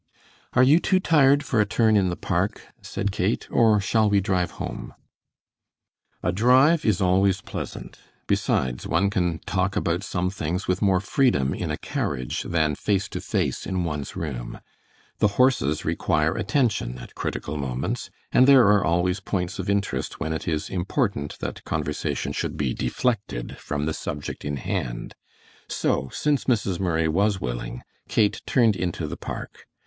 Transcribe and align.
"Are 0.53 0.63
you 0.63 0.79
too 0.79 0.99
tired 0.99 1.45
for 1.45 1.61
a 1.61 1.65
turn 1.67 1.95
in 1.95 2.09
the 2.09 2.15
park," 2.15 2.65
said 2.81 3.11
Kate, 3.11 3.47
"or 3.51 3.79
shall 3.79 4.09
we 4.09 4.19
drive 4.19 4.49
home?" 4.57 4.95
A 6.23 6.31
drive 6.31 6.83
is 6.83 7.01
always 7.01 7.41
pleasant. 7.41 7.99
Besides, 8.25 8.87
one 8.87 9.11
can 9.11 9.37
talk 9.45 9.75
about 9.75 10.01
some 10.01 10.31
things 10.31 10.67
with 10.67 10.81
more 10.81 11.01
freedom 11.01 11.53
in 11.53 11.69
a 11.69 11.77
carriage 11.77 12.41
than 12.41 12.73
face 12.73 13.07
to 13.09 13.21
face 13.21 13.67
in 13.67 13.83
one's 13.83 14.15
room. 14.15 14.59
The 15.19 15.27
horses 15.37 15.85
require 15.85 16.33
attention 16.35 16.97
at 16.97 17.13
critical 17.13 17.55
moments, 17.57 18.09
and 18.31 18.47
there 18.47 18.65
are 18.69 18.83
always 18.83 19.19
points 19.19 19.59
of 19.59 19.69
interest 19.69 20.19
when 20.19 20.33
it 20.33 20.47
is 20.47 20.67
important 20.67 21.37
that 21.41 21.63
conversation 21.63 22.31
should 22.31 22.57
be 22.57 22.73
deflected 22.73 23.55
from 23.59 23.85
the 23.85 23.93
subject 23.93 24.43
in 24.43 24.57
hand, 24.57 25.13
so 25.69 26.09
since 26.11 26.45
Mrs. 26.45 26.79
Murray 26.79 27.07
was 27.07 27.39
willing, 27.39 27.83
Kate 28.07 28.41
turned 28.47 28.75
into 28.75 29.05
the 29.05 29.15
park. 29.15 29.67